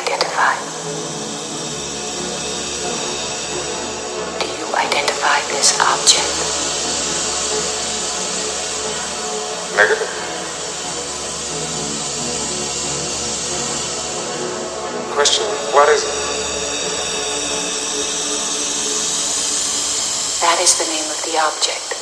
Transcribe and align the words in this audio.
identify? 0.00 0.54
Do 4.38 4.46
you 4.46 4.66
identify 4.74 5.40
this 5.52 5.76
object? 5.80 6.30
Negative. 9.76 10.08
Question, 15.12 15.46
what 15.74 15.88
is 15.90 16.02
it? 16.04 16.16
That 20.40 20.60
is 20.62 20.78
the 20.78 20.86
name 20.90 21.10
of 21.10 21.22
the 21.24 21.38
object. 21.44 21.99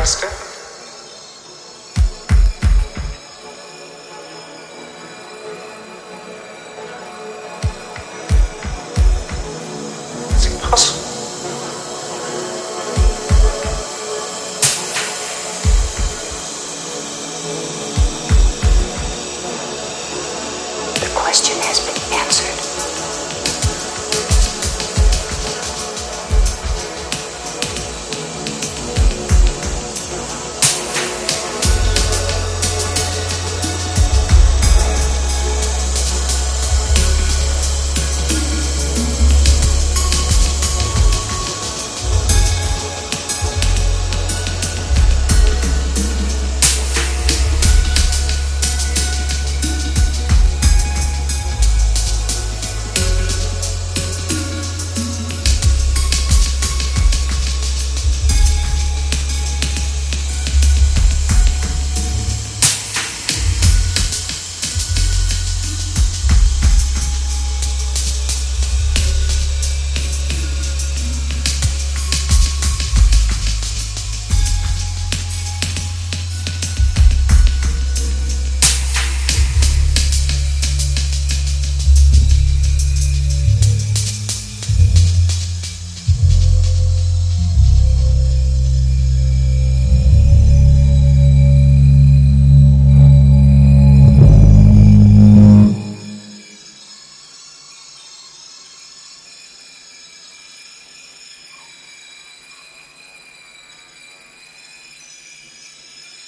Understand. 0.00 0.39